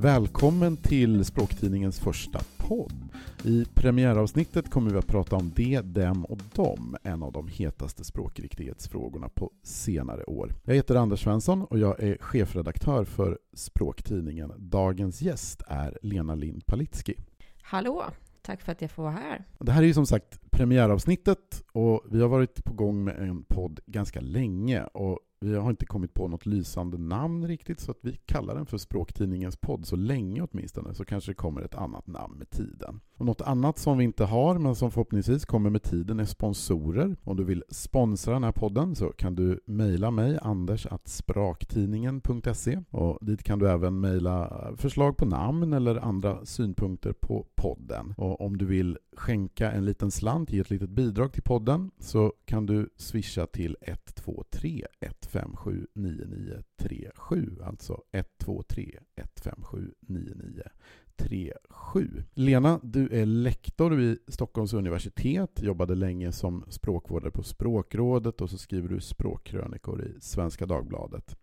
[0.00, 2.92] Välkommen till Språktidningens första podd.
[3.44, 8.04] I premiäravsnittet kommer vi att prata om det, dem och dom, en av de hetaste
[8.04, 10.54] språkriktighetsfrågorna på senare år.
[10.64, 14.52] Jag heter Anders Svensson och jag är chefredaktör för Språktidningen.
[14.58, 17.14] Dagens gäst är Lena Lind Palitski.
[17.62, 18.04] Hallå!
[18.42, 19.44] Tack för att jag får vara här.
[19.58, 23.42] Det här är ju som sagt premiäravsnittet och vi har varit på gång med en
[23.42, 27.98] podd ganska länge och vi har inte kommit på något lysande namn riktigt så att
[28.00, 32.06] vi kallar den för Språktidningens podd så länge åtminstone så kanske det kommer ett annat
[32.06, 33.00] namn med tiden.
[33.18, 37.16] Och något annat som vi inte har men som förhoppningsvis kommer med tiden är sponsorer.
[37.24, 41.08] Om du vill sponsra den här podden så kan du mejla mig Anders att
[42.90, 48.14] och dit kan du även mejla förslag på namn eller andra synpunkter på podden.
[48.16, 52.32] Och om du vill skänka en liten slant, ge ett litet bidrag till podden så
[52.44, 60.62] kan du swisha till 123 157 9937 alltså 123 157 99.
[61.20, 68.50] 9937 Lena, du är lektor vid Stockholms universitet, jobbade länge som språkvårdare på Språkrådet och
[68.50, 71.36] så skriver du språkkrönikor i Svenska Dagbladet.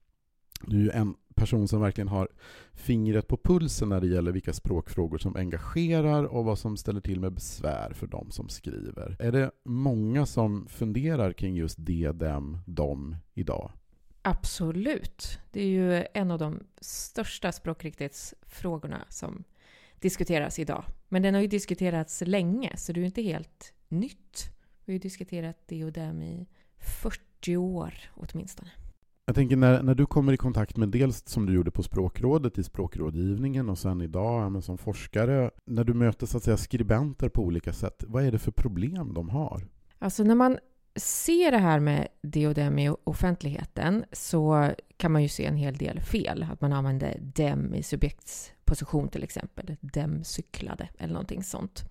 [0.62, 2.30] Du är en person som verkligen har
[2.74, 7.20] fingret på pulsen när det gäller vilka språkfrågor som engagerar och vad som ställer till
[7.20, 9.16] med besvär för de som skriver.
[9.20, 13.72] Är det många som funderar kring just det, dem, dom idag?
[14.22, 15.40] Absolut.
[15.52, 19.44] Det är ju en av de största språkriktighetsfrågorna som
[20.00, 20.84] diskuteras idag.
[21.10, 24.50] Men den har ju diskuterats länge, så det är ju inte helt nytt.
[24.86, 28.72] Vi har ju diskuterat det och dem i 40 år åtminstone.
[29.26, 32.58] Jag tänker när, när du kommer i kontakt med dels som du gjorde på språkrådet
[32.58, 37.30] i språkrådgivningen och sen idag men som forskare, när du möter så att säga, skribenter
[37.30, 39.68] på olika sätt, vad är det för problem de har?
[40.00, 40.58] Alltså när man
[40.96, 45.56] ser det här med det och dem i offentligheten så kan man ju se en
[45.56, 46.48] hel del fel.
[46.52, 49.76] Att man använder dem i subjektsposition till exempel.
[49.82, 51.84] Dem cyklade eller någonting sånt.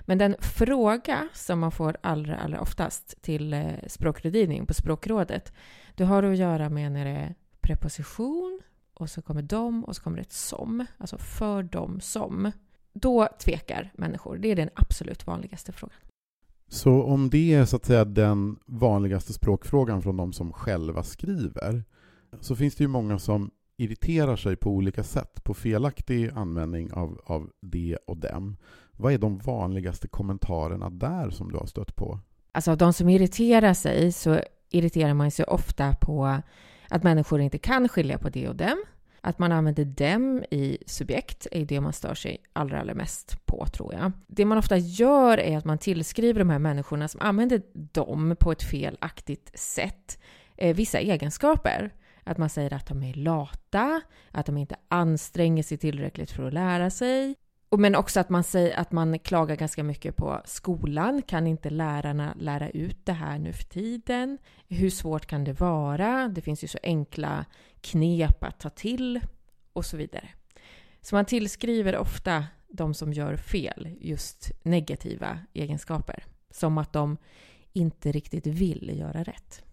[0.00, 5.52] Men den fråga som man får allra, allra oftast till eh, språkrådgivning på språkrådet
[5.94, 8.60] det har att göra med när det är preposition
[8.94, 10.86] och så kommer de och så kommer det ett som.
[10.98, 12.52] Alltså för dem som.
[12.92, 14.38] Då tvekar människor.
[14.38, 15.98] Det är den absolut vanligaste frågan.
[16.68, 21.84] Så om det är så att säga den vanligaste språkfrågan från de som själva skriver
[22.40, 27.20] så finns det ju många som irriterar sig på olika sätt på felaktig användning av,
[27.24, 28.56] av det och dem.
[28.92, 32.18] Vad är de vanligaste kommentarerna där som du har stött på?
[32.52, 36.40] Alltså av de som irriterar sig så irriterar man sig ofta på
[36.88, 38.84] att människor inte kan skilja på det och dem.
[39.26, 43.66] Att man använder dem i subjekt är det man stör sig allra, allra mest på,
[43.66, 44.12] tror jag.
[44.26, 48.52] Det man ofta gör är att man tillskriver de här människorna som använder dem på
[48.52, 50.18] ett felaktigt sätt
[50.56, 51.94] eh, vissa egenskaper.
[52.24, 56.54] Att man säger att de är lata, att de inte anstränger sig tillräckligt för att
[56.54, 57.34] lära sig,
[57.78, 61.22] men också att man, säger, att man klagar ganska mycket på skolan.
[61.22, 64.38] Kan inte lärarna lära ut det här nu för tiden?
[64.68, 66.28] Hur svårt kan det vara?
[66.28, 67.44] Det finns ju så enkla
[67.80, 69.20] knep att ta till
[69.72, 70.28] och så vidare.
[71.00, 76.24] Så man tillskriver ofta de som gör fel just negativa egenskaper.
[76.50, 77.16] Som att de
[77.72, 79.64] inte riktigt vill göra rätt.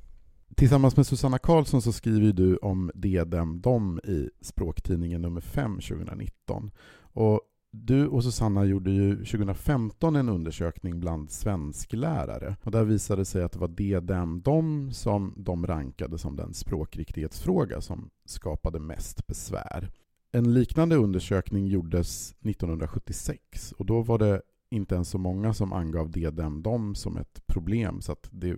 [0.55, 5.75] Tillsammans med Susanna Karlsson så skriver du om det, dem, dem i språktidningen nummer 5
[5.75, 6.71] 2019.
[7.13, 7.41] Och
[7.71, 12.55] du och Susanna gjorde ju 2015 en undersökning bland svensklärare.
[12.63, 16.35] Och där visade det sig att det var det, dem, dem som de rankade som
[16.35, 19.91] den språkriktighetsfråga som skapade mest besvär.
[20.31, 26.11] En liknande undersökning gjordes 1976 och då var det inte ens så många som angav
[26.11, 28.55] det, dem, dem som ett problem så att det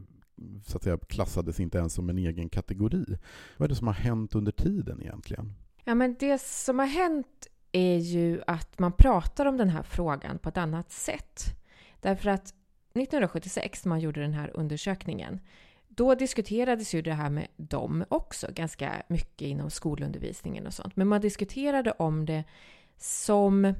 [0.65, 3.17] så att säga, klassades inte ens som en egen kategori.
[3.57, 5.53] Vad är det som har hänt under tiden egentligen?
[5.83, 10.39] Ja, men det som har hänt är ju att man pratar om den här frågan
[10.39, 11.43] på ett annat sätt.
[12.01, 12.53] Därför att
[12.93, 15.39] 1976, när man gjorde den här undersökningen,
[15.87, 20.95] då diskuterades ju det här med dem också ganska mycket inom skolundervisningen och sånt.
[20.95, 22.43] Men man diskuterade om det
[22.97, 23.73] som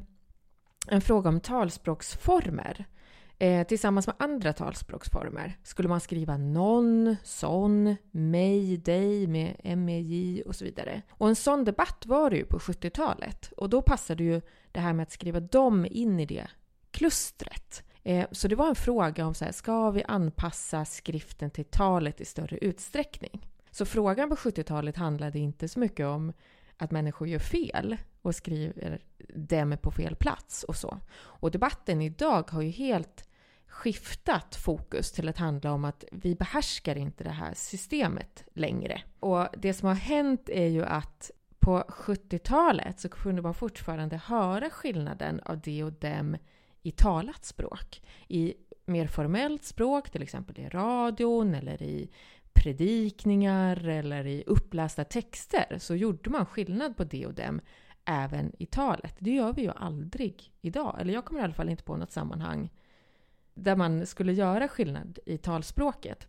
[0.88, 2.86] en fråga om talspråksformer.
[3.39, 10.56] Eh, tillsammans med andra talspråksformer skulle man skriva någon, sån, mig, dig med MEJ och
[10.56, 11.01] så vidare.
[11.09, 14.41] Och en sån debatt var det ju på 70-talet och då passade ju
[14.71, 16.47] det här med att skriva dem in i det
[16.91, 17.83] klustret.
[18.03, 22.21] Eh, så det var en fråga om så här, ska vi anpassa skriften till talet
[22.21, 23.47] i större utsträckning?
[23.71, 26.33] Så frågan på 70-talet handlade inte så mycket om
[26.78, 29.02] att människor gör fel och skriver
[29.36, 31.00] dem på fel plats och så.
[31.16, 33.30] Och debatten idag har ju helt
[33.68, 39.02] skiftat fokus till att handla om att vi behärskar inte det här systemet längre.
[39.20, 44.69] Och det som har hänt är ju att på 70-talet så kunde man fortfarande höra
[44.69, 46.38] skillnaden av det och dem
[46.81, 48.02] i talat språk.
[48.28, 48.54] I
[48.86, 52.10] mer formellt språk, till exempel i radion eller i
[52.54, 57.62] predikningar eller i upplästa texter, så gjorde man skillnad på det och dem
[58.06, 59.16] även i talet.
[59.20, 60.98] Det gör vi ju aldrig idag.
[61.00, 62.70] Eller jag kommer i alla fall inte på något sammanhang
[63.54, 66.28] där man skulle göra skillnad i talspråket.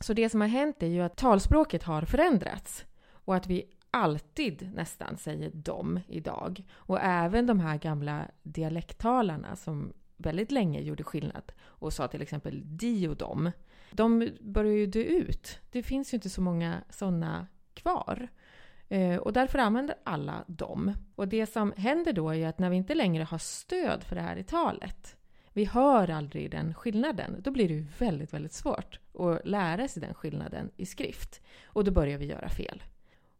[0.00, 4.70] Så det som har hänt är ju att talspråket har förändrats och att vi alltid
[4.74, 6.64] nästan säger dom idag.
[6.72, 12.62] Och även de här gamla dialekttalarna som väldigt länge gjorde skillnad och sa till exempel
[12.64, 13.50] di och dom.
[13.92, 15.58] De börjar ju dö ut.
[15.70, 18.28] Det finns ju inte så många sådana kvar.
[18.88, 20.94] Eh, och därför använder alla dem.
[21.14, 24.22] Och det som händer då är att när vi inte längre har stöd för det
[24.22, 25.16] här i talet,
[25.52, 30.02] vi hör aldrig den skillnaden, då blir det ju väldigt, väldigt svårt att lära sig
[30.02, 31.40] den skillnaden i skrift.
[31.64, 32.82] Och då börjar vi göra fel.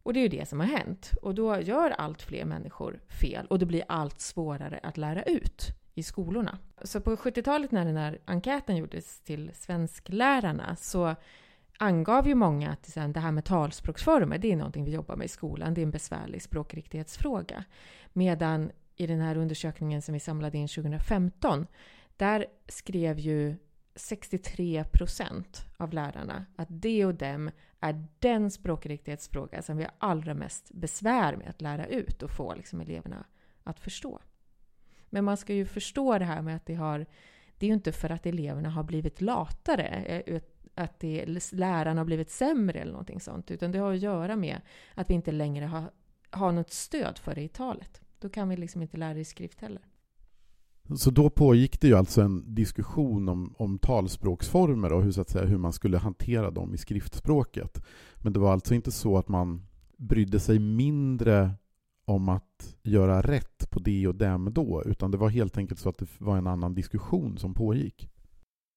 [0.03, 1.11] Och det är ju det som har hänt.
[1.21, 5.67] Och då gör allt fler människor fel och det blir allt svårare att lära ut
[5.93, 6.57] i skolorna.
[6.81, 11.15] Så på 70-talet när den här enkäten gjordes till svensklärarna så
[11.77, 15.27] angav ju många att det här med talspråksformer, det är någonting vi jobbar med i
[15.27, 15.73] skolan.
[15.73, 17.63] Det är en besvärlig språkriktighetsfråga.
[18.13, 21.67] Medan i den här undersökningen som vi samlade in 2015,
[22.17, 23.55] där skrev ju
[23.95, 30.33] 63 procent av lärarna att det och dem är den språkriktighetsfråga som vi har allra
[30.33, 33.25] mest besvär med att lära ut och få liksom eleverna
[33.63, 34.19] att förstå.
[35.11, 37.05] Men man ska ju förstå det här med att det har...
[37.57, 39.85] Det är ju inte för att eleverna har blivit latare,
[40.25, 40.41] eh,
[40.75, 44.61] att det, lärarna har blivit sämre eller någonting sånt, utan det har att göra med
[44.95, 45.91] att vi inte längre har,
[46.29, 48.01] har något stöd för det i talet.
[48.19, 49.81] Då kan vi liksom inte lära det i skrift heller.
[50.95, 55.29] Så då pågick det ju alltså en diskussion om, om talspråksformer och hur, så att
[55.29, 57.83] säga, hur man skulle hantera dem i skriftspråket.
[58.17, 59.61] Men det var alltså inte så att man
[59.97, 61.51] brydde sig mindre
[62.11, 65.89] om att göra rätt på det och dem då, utan det var helt enkelt så
[65.89, 68.09] att det var en annan diskussion som pågick.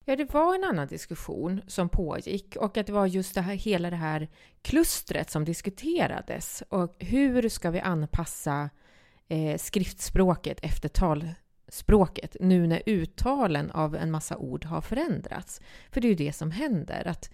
[0.05, 3.55] Ja, det var en annan diskussion som pågick och att det var just det här,
[3.55, 4.29] hela det här
[4.63, 6.63] klustret som diskuterades.
[6.69, 8.71] Och hur ska vi anpassa
[9.29, 15.61] eh, skriftspråket efter talspråket nu när uttalen av en massa ord har förändrats?
[15.91, 17.31] För det är ju det som händer, att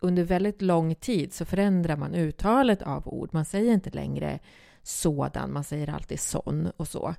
[0.00, 3.28] under väldigt lång tid så förändrar man uttalet av ord.
[3.32, 4.38] Man säger inte längre
[4.82, 7.14] sådan, man säger alltid sån och så.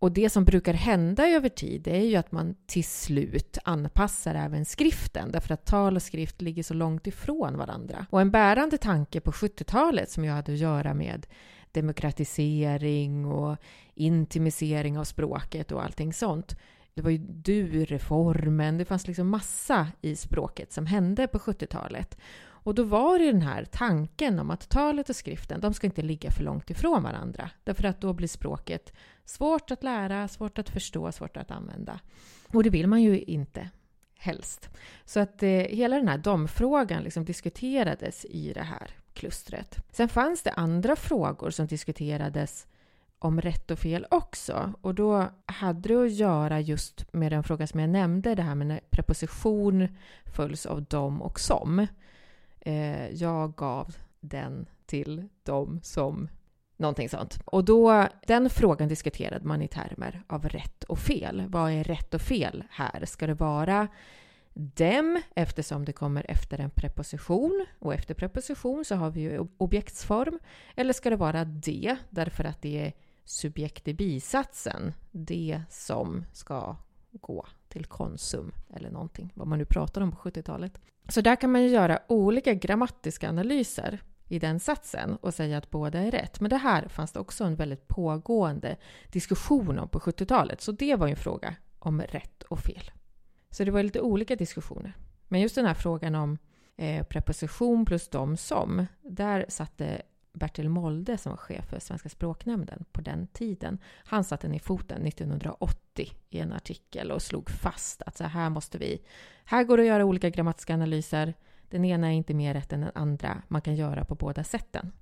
[0.00, 4.34] Och det som brukar hända över tid det är ju att man till slut anpassar
[4.34, 8.06] även skriften därför att tal och skrift ligger så långt ifrån varandra.
[8.10, 11.26] Och en bärande tanke på 70-talet som jag hade att göra med
[11.72, 13.56] demokratisering och
[13.94, 16.56] intimisering av språket och allting sånt.
[16.94, 22.18] Det var ju du-reformen, det fanns liksom massa i språket som hände på 70-talet.
[22.68, 26.02] Och då var det den här tanken om att talet och skriften, de ska inte
[26.02, 27.50] ligga för långt ifrån varandra.
[27.64, 28.92] Därför att då blir språket
[29.24, 32.00] svårt att lära, svårt att förstå, svårt att använda.
[32.52, 33.70] Och det vill man ju inte
[34.18, 34.68] helst.
[35.04, 39.84] Så att eh, hela den här domfrågan liksom diskuterades i det här klustret.
[39.92, 42.66] Sen fanns det andra frågor som diskuterades
[43.18, 44.72] om rätt och fel också.
[44.80, 48.54] Och då hade det att göra just med den fråga som jag nämnde, det här
[48.54, 49.88] med när preposition
[50.34, 51.86] följs av dom och som.
[52.68, 56.28] Eh, jag gav den till dem som
[56.80, 57.38] Någonting sånt.
[57.44, 61.44] Och då, den frågan diskuterade man i termer av rätt och fel.
[61.48, 63.04] Vad är rätt och fel här?
[63.04, 63.88] Ska det vara
[64.54, 70.38] dem eftersom det kommer efter en preposition och efter preposition så har vi ju objektsform.
[70.76, 72.92] Eller ska det vara det därför att det är
[73.24, 76.76] subjekt i bisatsen, det som ska
[77.12, 80.80] gå till Konsum eller någonting, vad man nu pratar om på 70-talet.
[81.08, 85.70] Så där kan man ju göra olika grammatiska analyser i den satsen och säga att
[85.70, 86.40] båda är rätt.
[86.40, 88.76] Men det här fanns det också en väldigt pågående
[89.12, 92.90] diskussion om på 70-talet, så det var ju en fråga om rätt och fel.
[93.50, 94.96] Så det var lite olika diskussioner.
[95.28, 96.38] Men just den här frågan om
[96.76, 100.02] eh, preposition plus de som, där satte
[100.38, 103.78] Bertil Molde som var chef för Svenska språknämnden på den tiden.
[104.04, 108.78] Han satte ner foten 1980 i en artikel och slog fast att så här måste
[108.78, 109.02] vi...
[109.44, 111.34] Här går det att göra olika grammatiska analyser.
[111.68, 113.42] Den ena är inte mer rätt än den andra.
[113.48, 114.92] Man kan göra på båda sätten.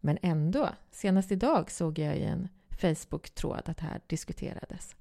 [0.00, 4.96] Men ändå, senast idag såg jag i en Facebook-tråd att det här diskuterades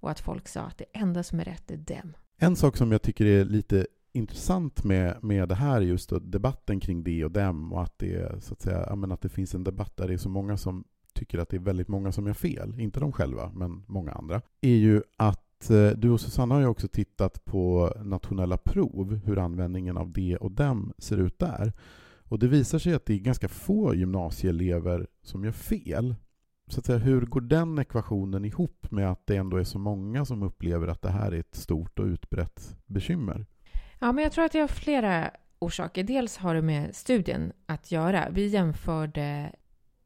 [0.00, 2.16] och att folk sa att det enda som är rätt är dem.
[2.36, 6.80] En sak som jag tycker är lite intressant med, med det här just då, debatten
[6.80, 9.96] kring det och dem och att det, så att, säga, att det finns en debatt
[9.96, 12.80] där det är så många som tycker att det är väldigt många som gör fel,
[12.80, 16.66] inte de själva, men många andra, är ju att eh, du och Susanna har ju
[16.66, 21.72] också tittat på nationella prov, hur användningen av det och dem ser ut där.
[22.28, 26.14] Och det visar sig att det är ganska få gymnasieelever som gör fel.
[26.68, 30.24] Så att säga, hur går den ekvationen ihop med att det ändå är så många
[30.24, 33.46] som upplever att det här är ett stort och utbrett bekymmer?
[34.04, 36.02] Ja, men jag tror att det har flera orsaker.
[36.02, 38.28] Dels har det med studien att göra.
[38.30, 39.52] Vi jämförde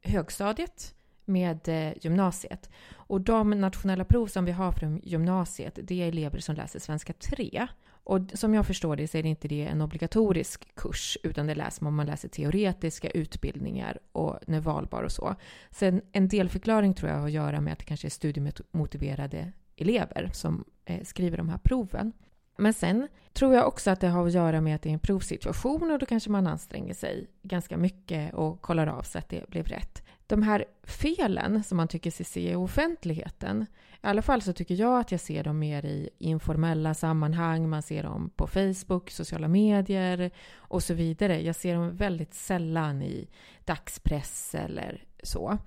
[0.01, 2.69] högstadiet med eh, gymnasiet.
[2.93, 7.13] Och de nationella prov som vi har från gymnasiet, det är elever som läser svenska
[7.13, 7.67] 3.
[7.87, 11.55] Och som jag förstår det så är det inte det en obligatorisk kurs, utan det
[11.55, 15.35] läser man om man läser teoretiska utbildningar och när valbar och så.
[15.71, 20.29] Sen en delförklaring tror jag har att göra med att det kanske är studiemotiverade elever
[20.33, 22.13] som eh, skriver de här proven.
[22.59, 24.99] Men sen tror jag också att det har att göra med att det är en
[24.99, 29.49] provsituation och då kanske man anstränger sig ganska mycket och kollar av så att det
[29.49, 30.03] blev rätt.
[30.27, 34.75] De här felen som man tycker sig se i offentligheten, i alla fall så tycker
[34.75, 39.47] jag att jag ser dem mer i informella sammanhang, man ser dem på Facebook, sociala
[39.47, 41.41] medier och så vidare.
[41.41, 43.29] Jag ser dem väldigt sällan i
[43.65, 45.57] dagspress eller så.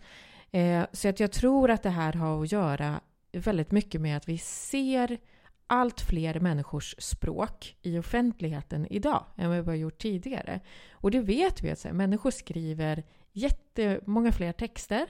[0.50, 3.00] Eh, så att jag tror att det här har att göra
[3.32, 5.18] väldigt mycket med att vi ser
[5.72, 10.60] allt fler människors språk i offentligheten idag än vad vi har gjort tidigare.
[10.92, 15.06] Och det vet vi att här, människor skriver jättemånga fler texter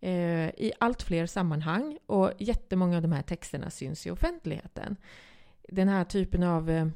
[0.00, 4.96] eh, i allt fler sammanhang och jättemånga av de här texterna syns i offentligheten.
[5.68, 6.86] Den här typen av eh,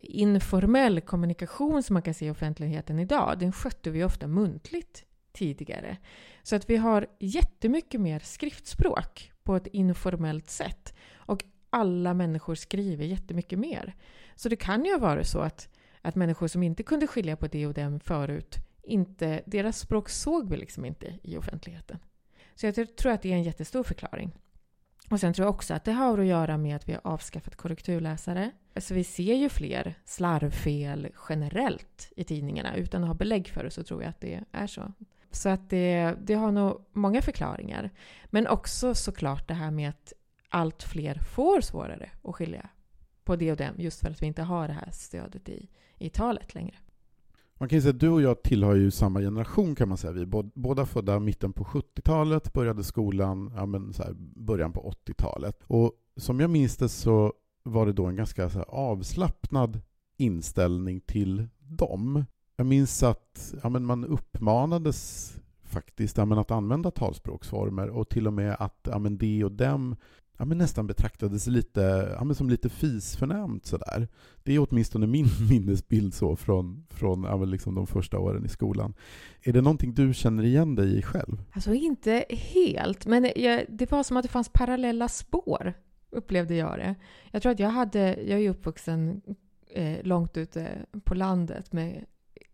[0.00, 5.96] informell kommunikation som man kan se i offentligheten idag, den skötte vi ofta muntligt tidigare.
[6.42, 10.94] Så att vi har jättemycket mer skriftspråk på ett informellt sätt.
[11.74, 13.94] Alla människor skriver jättemycket mer.
[14.34, 15.68] Så det kan ju vara så att,
[16.02, 20.50] att människor som inte kunde skilja på det och dem förut, inte, deras språk såg
[20.50, 21.98] vi liksom inte i offentligheten.
[22.54, 24.32] Så jag tror att det är en jättestor förklaring.
[25.10, 27.56] Och sen tror jag också att det har att göra med att vi har avskaffat
[27.56, 28.50] korrekturläsare.
[28.76, 32.76] Så vi ser ju fler slarvfel generellt i tidningarna.
[32.76, 34.92] Utan att ha belägg för det så tror jag att det är så.
[35.30, 37.90] Så att det, det har nog många förklaringar.
[38.26, 40.12] Men också såklart det här med att
[40.54, 42.68] allt fler får svårare att skilja
[43.24, 45.68] på det och dem just för att vi inte har det här stödet i,
[45.98, 46.74] i talet längre.
[47.54, 50.12] Man kan ju säga att du och jag tillhör ju samma generation kan man säga.
[50.12, 54.94] Vi är båda födda mitten på 70-talet, började skolan ja, men så här, början på
[55.06, 55.62] 80-talet.
[55.66, 57.32] Och som jag minns det så
[57.62, 59.80] var det då en ganska så här, avslappnad
[60.16, 62.24] inställning till dem.
[62.56, 65.30] Jag minns att ja, men man uppmanades
[65.62, 69.52] faktiskt ja, men att använda talspråksformer och till och med att ja, men de och
[69.52, 69.96] dem
[70.36, 74.08] ja, men nästan betraktades lite, ja, men som lite fisförnämt sådär.
[74.42, 78.94] Det är åtminstone min minnesbild så från, från ja, liksom de första åren i skolan.
[79.42, 81.42] Är det någonting du känner igen dig i själv?
[81.52, 85.74] Alltså inte helt, men jag, det var som att det fanns parallella spår,
[86.10, 86.94] upplevde jag det.
[87.30, 89.22] Jag tror att jag hade, jag är uppvuxen
[89.70, 92.04] eh, långt ute på landet med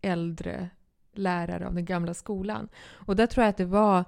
[0.01, 0.69] äldre
[1.13, 2.69] lärare av den gamla skolan.
[2.89, 4.05] Och där tror jag att det var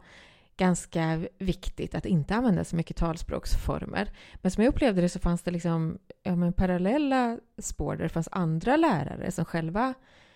[0.57, 4.12] ganska viktigt att inte använda så mycket talspråksformer.
[4.36, 8.10] Men som jag upplevde det så fanns det liksom, ja, men parallella spår där det
[8.10, 9.93] fanns andra lärare som själva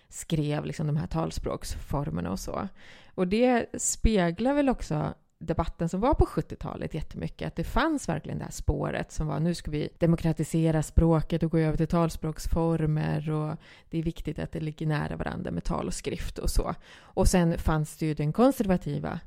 [0.08, 2.68] skrev liksom de här talspråksformerna och så.
[3.14, 8.38] Och det speglar väl också debatten som var på 70-talet jättemycket, att det fanns verkligen
[8.38, 13.30] det här spåret som var nu ska vi demokratisera språket och gå över till talspråksformer
[13.30, 13.56] och
[13.90, 16.74] det är viktigt att det ligger nära varandra med tal och skrift och så.
[17.00, 19.20] Och sen fanns det ju den konservativa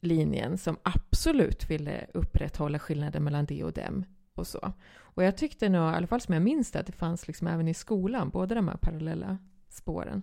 [0.00, 4.72] linjen som absolut ville upprätthålla skillnaden mellan det och dem och så.
[5.00, 7.46] Och jag tyckte nog, i alla fall som jag minns det, att det fanns liksom
[7.46, 9.38] även i skolan, båda de här parallella
[9.68, 10.22] spåren.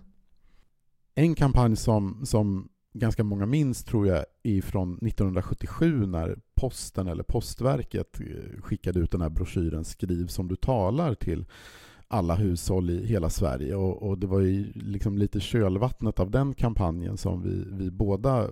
[1.14, 7.22] En kampanj som, som ganska många minns tror jag är från 1977 när posten eller
[7.22, 11.44] postverket eh, skickade ut den här broschyren Skriv som du talar till
[12.08, 13.74] alla hushåll i hela Sverige.
[13.74, 18.50] Och, och det var ju liksom lite kölvattnet av den kampanjen som vi, vi båda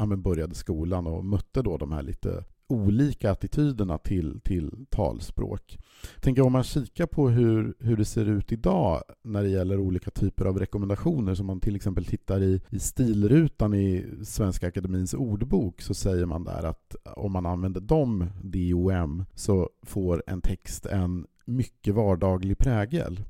[0.00, 5.78] ja, men började skolan och mötte då de här lite olika attityderna till, till talspråk.
[6.14, 9.78] Jag tänker om man kikar på hur, hur det ser ut idag när det gäller
[9.78, 15.14] olika typer av rekommendationer, som man till exempel tittar i, i stilrutan i Svenska Akademins
[15.14, 20.86] ordbok, så säger man där att om man använder dom, DOM, så får en text
[20.86, 23.22] en mycket vardaglig prägel.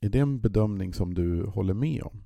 [0.00, 2.23] Är det en bedömning som du håller med om?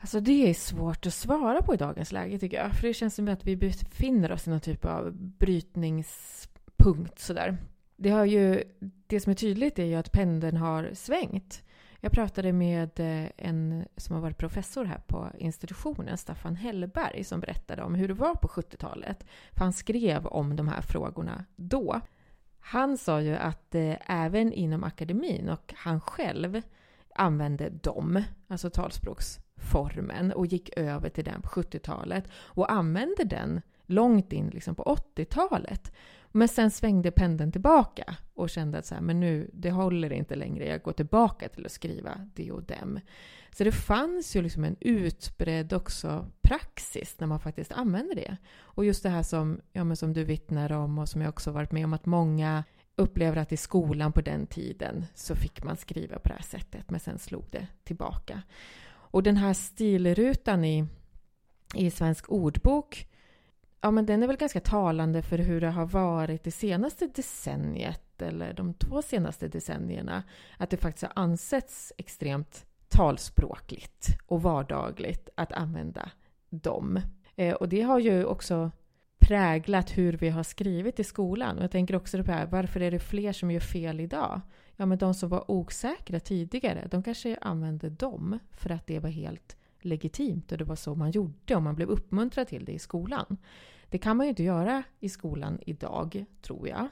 [0.00, 2.72] Alltså det är svårt att svara på i dagens läge tycker jag.
[2.72, 7.56] För det känns som att vi befinner oss i någon typ av brytningspunkt sådär.
[7.96, 8.62] Det, har ju,
[9.06, 11.62] det som är tydligt är ju att pendeln har svängt.
[12.00, 17.40] Jag pratade med eh, en som har varit professor här på institutionen, Staffan Hellberg, som
[17.40, 19.26] berättade om hur det var på 70-talet.
[19.52, 22.00] För han skrev om de här frågorna då.
[22.60, 26.62] Han sa ju att eh, även inom akademin och han själv
[27.14, 33.60] använde dem, alltså talspråks formen och gick över till den på 70-talet och använde den
[33.86, 35.92] långt in liksom på 80-talet.
[36.32, 40.34] Men sen svängde pendeln tillbaka och kände att så här, men nu, det håller inte
[40.34, 40.66] längre.
[40.66, 43.00] Jag går tillbaka till att skriva det och dem.
[43.56, 48.36] Så det fanns ju liksom en utbredd också praxis när man faktiskt använde det.
[48.58, 51.50] Och just det här som, ja, men som du vittnar om och som jag också
[51.50, 52.64] varit med om att många
[52.96, 56.90] upplever att i skolan på den tiden så fick man skriva på det här sättet
[56.90, 58.42] men sen slog det tillbaka.
[59.16, 60.86] Och den här stilrutan i,
[61.74, 63.08] i Svensk ordbok
[63.80, 68.22] ja, men den är väl ganska talande för hur det har varit det senaste decenniet
[68.22, 70.22] eller de två senaste decennierna.
[70.58, 76.10] Att det faktiskt har ansetts extremt talspråkligt och vardagligt att använda
[76.50, 77.00] dem.
[77.36, 78.70] Eh, och det har ju också
[79.18, 81.56] präglat hur vi har skrivit i skolan.
[81.56, 84.40] Och jag tänker också på det här, varför är det fler som gör fel idag?
[84.76, 89.10] Ja, men de som var osäkra tidigare, de kanske använde dem för att det var
[89.10, 92.78] helt legitimt och det var så man gjorde och man blev uppmuntrad till det i
[92.78, 93.36] skolan.
[93.90, 96.88] Det kan man ju inte göra i skolan idag, tror jag.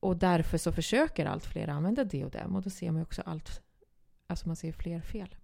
[0.00, 3.22] Och därför så försöker allt fler använda det och dem och då ser man också
[3.26, 3.62] allt,
[4.26, 5.34] alltså man ser fler fel.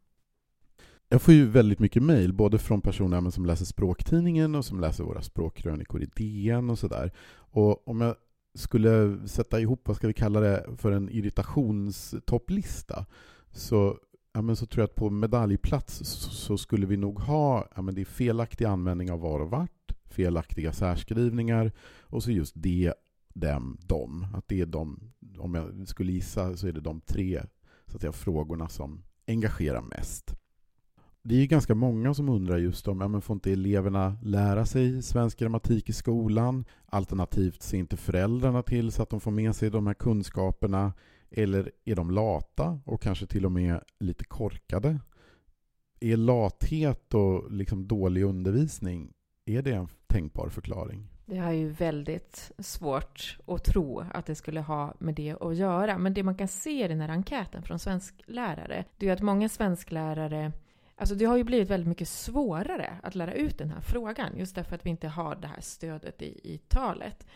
[1.08, 5.04] Jag får ju väldigt mycket mejl, både från personer som läser Språktidningen och som läser
[5.04, 7.12] våra språkkrönikor i DN och sådär.
[7.34, 8.16] Och om jag
[8.54, 13.06] skulle sätta ihop, vad ska vi kalla det, för en irritationstopplista
[13.50, 13.98] så,
[14.32, 17.82] ja, men så tror jag att på medaljplats så, så skulle vi nog ha ja,
[17.82, 22.94] men det är felaktig användning av var och vart, felaktiga särskrivningar och så just det,
[23.34, 24.26] dem, dem.
[24.34, 27.42] Att det är de, om jag skulle gissa så är det de tre
[27.86, 30.41] så att säga, frågorna som engagerar mest
[31.22, 34.66] det är ju ganska många som undrar just om, ja, men får inte eleverna lära
[34.66, 36.64] sig svensk grammatik i skolan?
[36.86, 40.92] Alternativt ser inte föräldrarna till så att de får med sig de här kunskaperna?
[41.30, 45.00] Eller är de lata och kanske till och med lite korkade?
[46.00, 49.12] Är lathet och liksom dålig undervisning,
[49.44, 51.08] är det en tänkbar förklaring?
[51.26, 55.98] Det är ju väldigt svårt att tro att det skulle ha med det att göra.
[55.98, 59.48] Men det man kan se i den här enkäten från svensklärare, det är att många
[59.48, 60.52] svensklärare
[60.96, 64.54] Alltså det har ju blivit väldigt mycket svårare att lära ut den här frågan just
[64.54, 67.26] därför att vi inte har det här stödet i, i talet.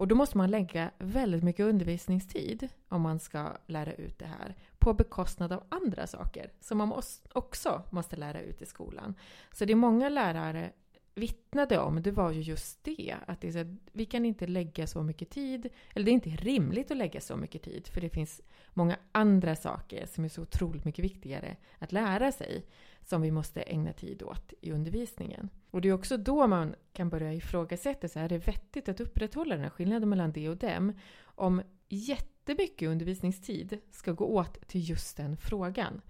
[0.00, 4.56] Och då måste man lägga väldigt mycket undervisningstid om man ska lära ut det här
[4.78, 9.14] på bekostnad av andra saker som man också måste lära ut i skolan.
[9.52, 10.72] Så det är många lärare
[11.14, 13.16] vittnade om, det var ju just det.
[13.26, 16.30] Att det är så, vi kan inte lägga så mycket tid, eller det är inte
[16.30, 18.40] rimligt att lägga så mycket tid, för det finns
[18.74, 22.66] många andra saker som är så otroligt mycket viktigare att lära sig,
[23.00, 25.48] som vi måste ägna tid åt i undervisningen.
[25.70, 29.00] Och det är också då man kan börja ifrågasätta, så här, är det vettigt att
[29.00, 30.92] upprätthålla den här skillnaden mellan det och dem?
[31.22, 36.00] Om jättemycket undervisningstid ska gå åt till just den frågan.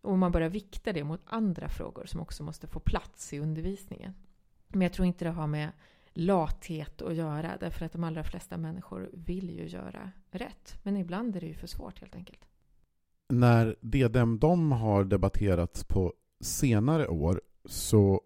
[0.00, 4.14] Och man börjar vikta det mot andra frågor som också måste få plats i undervisningen.
[4.68, 5.70] Men jag tror inte det har med
[6.12, 10.78] lathet att göra därför att de allra flesta människor vill ju göra rätt.
[10.82, 12.48] Men ibland är det ju för svårt helt enkelt.
[13.28, 18.20] När DDM de har debatterats på senare år så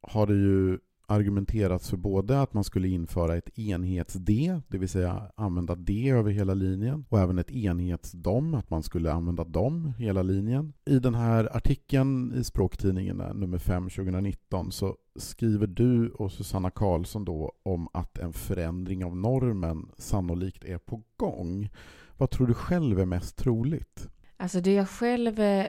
[0.00, 5.22] har det ju argumenterats för både att man skulle införa ett enhets-D, det vill säga
[5.36, 10.22] använda D över hela linjen, och även ett enhets-dom, att man skulle använda dom hela
[10.22, 10.72] linjen.
[10.84, 16.70] I den här artikeln i Språktidningen, eh, nummer 5 2019, så skriver du och Susanna
[16.70, 21.70] Karlsson då om att en förändring av normen sannolikt är på gång.
[22.16, 24.08] Vad tror du själv är mest troligt?
[24.36, 25.66] Alltså det jag själv eh,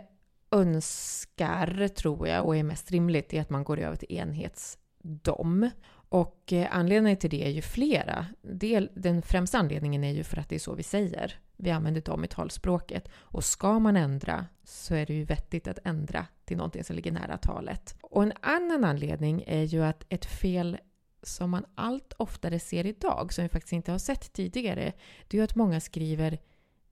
[0.51, 5.69] önskar, tror jag, och är mest rimligt är att man går över till enhets dem.
[6.09, 8.25] Och eh, anledningen till det är ju flera.
[8.41, 11.39] Del, den främsta anledningen är ju för att det är så vi säger.
[11.57, 13.09] Vi använder dem i talspråket.
[13.15, 17.11] Och ska man ändra så är det ju vettigt att ändra till någonting som ligger
[17.11, 17.95] nära talet.
[18.01, 20.77] Och en annan anledning är ju att ett fel
[21.23, 24.93] som man allt oftare ser idag, som vi faktiskt inte har sett tidigare,
[25.27, 26.37] det är ju att många skriver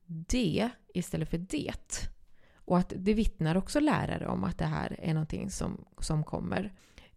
[0.05, 2.09] det istället för det.
[2.55, 6.73] Och att det vittnar också lärare om att det här är någonting som, som kommer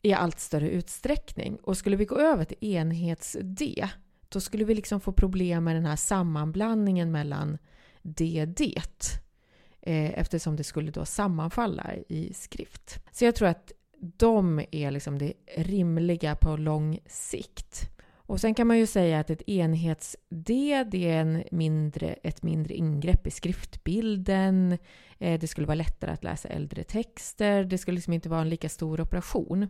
[0.07, 1.57] i allt större utsträckning.
[1.63, 3.89] Och skulle vi gå över till enhets-D,
[4.29, 7.59] då skulle vi liksom få problem med den här sammanblandningen mellan
[8.03, 9.15] det det
[9.83, 12.99] eh, eftersom det skulle då sammanfalla i skrift.
[13.13, 17.91] Så jag tror att de är liksom det rimliga på lång sikt.
[18.17, 22.75] Och sen kan man ju säga att ett enhets-D det är en mindre, ett mindre
[22.75, 24.79] ingrepp i skriftbilden.
[25.19, 27.65] Eh, det skulle vara lättare att läsa äldre texter.
[27.65, 29.67] Det skulle liksom inte vara en lika stor operation.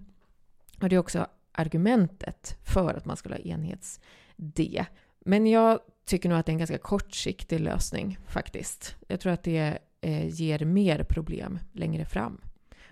[0.81, 4.87] Och det är också argumentet för att man skulle ha enhets-D.
[5.21, 8.97] Men jag tycker nog att det är en ganska kortsiktig lösning faktiskt.
[9.09, 12.41] Jag tror att det eh, ger mer problem längre fram.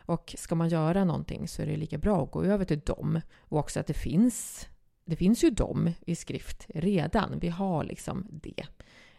[0.07, 3.21] Och ska man göra någonting så är det lika bra att gå över till dem.
[3.39, 4.69] Och också att det finns,
[5.05, 7.39] det finns ju dem i skrift redan.
[7.39, 8.67] Vi har liksom det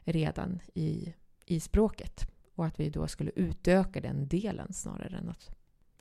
[0.04, 1.14] redan i,
[1.46, 2.32] i språket.
[2.56, 5.56] Och att vi då skulle utöka den delen snarare än att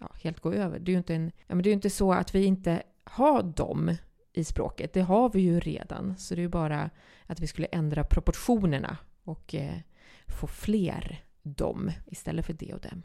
[0.09, 0.79] ja, helt gå över.
[0.79, 3.43] Det är ju inte, en, ja, men det är inte så att vi inte har
[3.43, 3.97] dem
[4.33, 4.93] i språket.
[4.93, 6.17] Det har vi ju redan.
[6.17, 6.91] Så det är ju bara
[7.27, 9.79] att vi skulle ändra proportionerna och eh,
[10.27, 13.03] få fler dem istället för det och dem.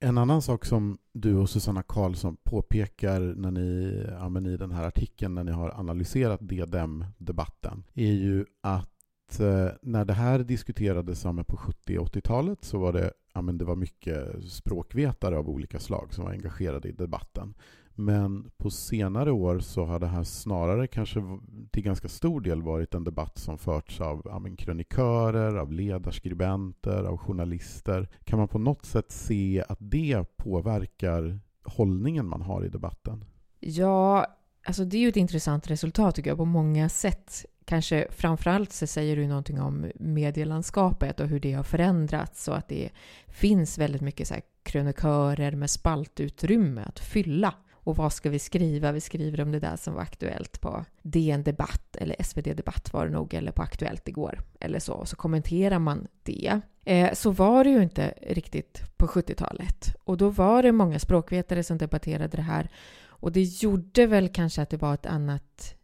[0.00, 4.84] En annan sak som du och Susanna Karlsson påpekar när ni, ja, i den här
[4.84, 11.56] artikeln när ni har analyserat DDM-debatten är ju att eh, när det här diskuterades på
[11.56, 16.14] 70 och 80-talet så var det, ja, men det var mycket språkvetare av olika slag
[16.14, 17.54] som var engagerade i debatten.
[17.96, 21.22] Men på senare år så har det här snarare kanske
[21.70, 27.16] till ganska stor del varit en debatt som förts av ja, krönikörer, av ledarskribenter, av
[27.16, 28.08] journalister.
[28.24, 33.24] Kan man på något sätt se att det påverkar hållningen man har i debatten?
[33.60, 34.26] Ja,
[34.66, 37.44] alltså det är ju ett intressant resultat tycker jag på många sätt.
[37.64, 42.68] Kanske framförallt så säger du någonting om medielandskapet och hur det har förändrats och att
[42.68, 42.90] det
[43.26, 48.92] finns väldigt mycket så här krönikörer med spaltutrymme att fylla och vad ska vi skriva?
[48.92, 53.06] Vi skriver om det där som var aktuellt på DN Debatt eller SvD Debatt var
[53.06, 54.92] det nog, eller på Aktuellt igår eller så.
[54.92, 56.60] Och så kommenterar man det.
[56.84, 59.96] Eh, så var det ju inte riktigt på 70-talet.
[60.04, 62.68] Och då var det många språkvetare som debatterade det här.
[63.06, 65.74] Och det gjorde väl kanske att det var ett annat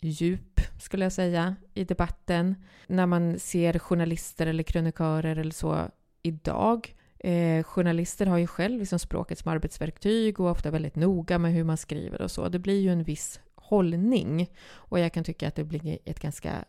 [0.00, 2.54] djup, skulle jag säga, i debatten.
[2.86, 5.88] När man ser journalister eller krönikörer eller så
[6.22, 11.38] idag Eh, journalister har ju själv liksom språket som arbetsverktyg och är ofta väldigt noga
[11.38, 12.48] med hur man skriver och så.
[12.48, 16.64] Det blir ju en viss hållning och jag kan tycka att det blir ett ganska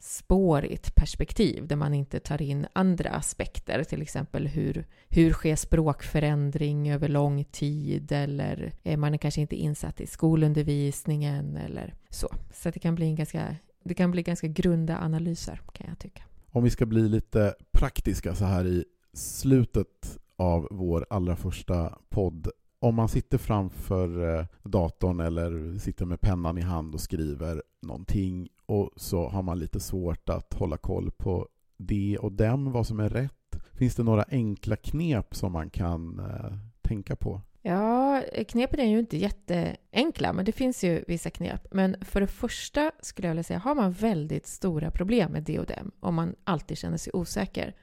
[0.00, 6.90] spårigt perspektiv där man inte tar in andra aspekter, till exempel hur, hur sker språkförändring
[6.90, 12.28] över lång tid eller man är kanske inte insatt i skolundervisningen eller så.
[12.52, 16.22] Så det kan bli en ganska, det kan bli ganska grunda analyser kan jag tycka.
[16.52, 22.48] Om vi ska bli lite praktiska så här i slutet av vår allra första podd.
[22.82, 28.48] Om man sitter framför eh, datorn eller sitter med pennan i hand och skriver någonting
[28.66, 33.00] och så har man lite svårt att hålla koll på det och dem, vad som
[33.00, 33.32] är rätt.
[33.72, 37.40] Finns det några enkla knep som man kan eh, tänka på?
[37.62, 41.66] Ja, knepen är ju inte jätteenkla, men det finns ju vissa knep.
[41.70, 45.58] Men för det första skulle jag vilja säga, har man väldigt stora problem med det
[45.58, 47.74] och dem, om man alltid känner sig osäker,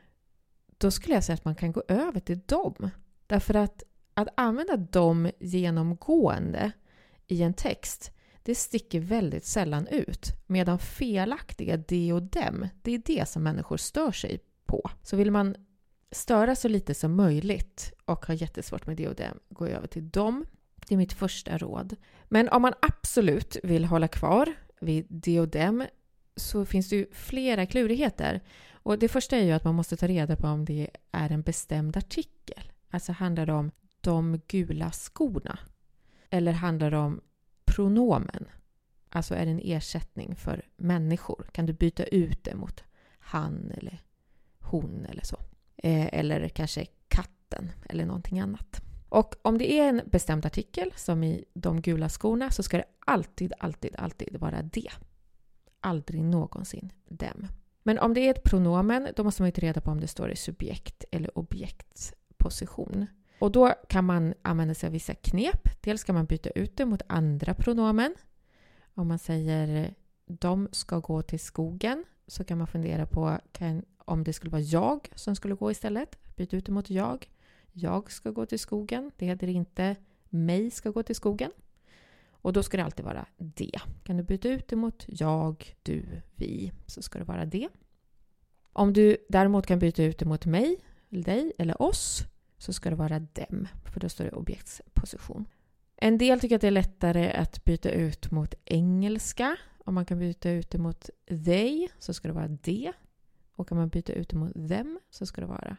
[0.78, 2.90] då skulle jag säga att man kan gå över till dem.
[3.28, 3.84] Därför att
[4.18, 6.72] att använda dem genomgående
[7.28, 8.12] i en text,
[8.44, 10.32] det sticker väldigt sällan ut.
[10.48, 14.90] Medan felaktiga de och dem, det är det som människor stör sig på.
[15.04, 15.56] Så vill man
[16.12, 20.10] störa så lite som möjligt och ha jättesvårt med de och dem, gå över till
[20.10, 20.46] dem.
[20.88, 21.96] Det är mitt första råd.
[22.26, 25.86] Men om man absolut vill hålla kvar vid de och dem
[26.36, 28.42] så finns det ju flera klurigheter.
[28.72, 31.42] Och det första är ju att man måste ta reda på om det är en
[31.42, 32.72] bestämd artikel.
[32.90, 35.60] Alltså handlar det om de gula skorna?
[36.30, 37.22] Eller handlar det om
[37.66, 38.46] pronomen?
[39.10, 41.50] Alltså är det en ersättning för människor?
[41.52, 42.84] Kan du byta ut det mot
[43.20, 44.02] han eller
[44.60, 45.38] hon eller så?
[45.78, 48.82] Eh, eller kanske katten eller någonting annat.
[49.10, 52.86] Och om det är en bestämd artikel, som i de gula skorna, så ska det
[53.00, 54.92] alltid, alltid, alltid vara det.
[55.80, 57.48] Aldrig någonsin dem.
[57.84, 60.32] Men om det är ett pronomen, då måste man ta reda på om det står
[60.32, 63.08] i subjekt eller objektsposition.
[63.40, 65.82] Och då kan man använda sig av vissa knep.
[65.82, 68.16] Dels kan man byta ut det mot andra pronomen.
[68.94, 69.94] Om man säger
[70.26, 74.62] de ska gå till skogen så kan man fundera på kan, om det skulle vara
[74.62, 76.36] jag som skulle gå istället.
[76.36, 77.30] Byt ut det mot jag.
[77.72, 79.12] Jag ska gå till skogen.
[79.18, 79.96] Det heter inte
[80.30, 81.52] mig ska gå till skogen.
[82.30, 83.80] Och då ska det alltid vara det.
[84.04, 87.70] Kan du byta ut det mot jag, du, vi så ska det vara det.
[88.74, 90.78] Om du däremot kan byta ut det mot mig,
[91.10, 92.24] dig eller oss
[92.58, 95.46] så ska det vara dem, för då står det objektsposition.
[95.96, 99.58] En del tycker att det är lättare att byta ut mot engelska.
[99.78, 101.10] Om man kan byta ut det mot
[101.46, 102.94] they så ska det vara det.
[103.56, 105.78] Och kan man byta ut det mot them så ska det vara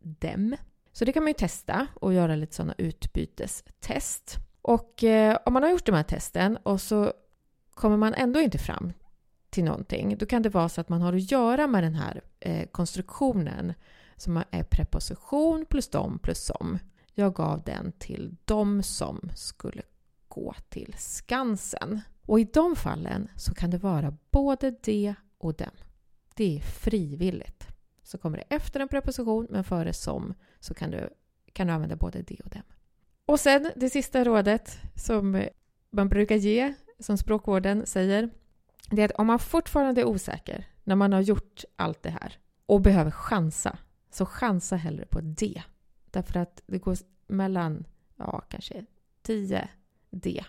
[0.00, 0.56] dem.
[0.92, 4.36] Så det kan man ju testa och göra lite sådana utbytestest.
[4.62, 7.12] Och eh, om man har gjort de här testen och så
[7.74, 8.92] kommer man ändå inte fram
[9.50, 12.20] till någonting, då kan det vara så att man har att göra med den här
[12.40, 13.74] eh, konstruktionen
[14.16, 16.78] som är preposition plus dom plus som.
[17.14, 19.82] Jag gav den till de som skulle
[20.28, 22.00] gå till Skansen.
[22.26, 25.70] Och i de fallen så kan det vara både det och den.
[26.34, 27.66] Det är frivilligt.
[28.02, 31.08] Så kommer det efter en preposition men före som så kan du,
[31.52, 32.62] kan du använda både det och dem.
[33.26, 35.44] Och sen det sista rådet som
[35.90, 38.30] man brukar ge, som språkvården säger,
[38.90, 42.38] det är att om man fortfarande är osäker när man har gjort allt det här
[42.66, 43.78] och behöver chansa,
[44.14, 45.62] så chansa hellre på D.
[46.10, 46.96] Därför att det går
[47.26, 47.84] mellan,
[48.16, 48.84] ja, kanske
[49.22, 49.68] 10
[50.10, 50.44] D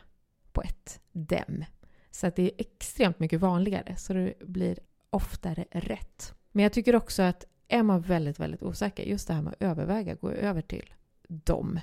[0.51, 1.65] på ett dem.
[2.11, 6.33] Så att det är extremt mycket vanligare, så det blir oftare rätt.
[6.51, 9.61] Men jag tycker också att är man väldigt, väldigt osäker, just det här med att
[9.61, 10.93] överväga, gå över till
[11.27, 11.79] dem.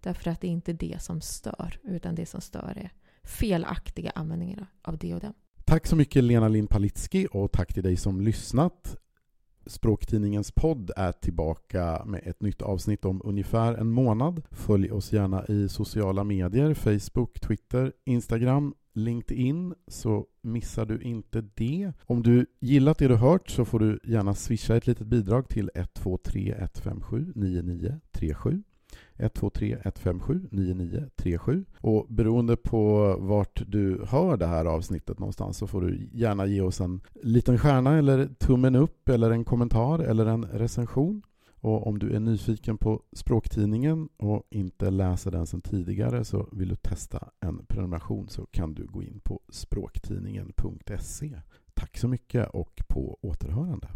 [0.00, 2.90] Därför att det är inte det som stör, utan det som stör är
[3.22, 5.34] felaktiga användningar av det och dem.
[5.64, 8.96] Tack så mycket Lena Lind Palitski och tack till dig som lyssnat.
[9.66, 14.42] Språktidningens podd är tillbaka med ett nytt avsnitt om ungefär en månad.
[14.50, 21.92] Följ oss gärna i sociala medier, Facebook, Twitter, Instagram, LinkedIn så missar du inte det.
[22.06, 25.70] Om du gillat det du hört så får du gärna swisha ett litet bidrag till
[25.74, 28.62] 123 157 9937.
[29.22, 31.64] 123 157 9937.
[31.80, 36.60] Och beroende på vart du hör det här avsnittet någonstans så får du gärna ge
[36.60, 41.22] oss en liten stjärna eller tummen upp eller en kommentar eller en recension.
[41.62, 46.68] Och om du är nyfiken på språktidningen och inte läser den sedan tidigare så vill
[46.68, 51.40] du testa en prenumeration så kan du gå in på språktidningen.se.
[51.74, 53.88] Tack så mycket och på återhörande.